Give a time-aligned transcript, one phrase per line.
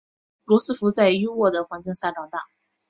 [0.45, 2.39] 罗斯福在优渥的环境下长大。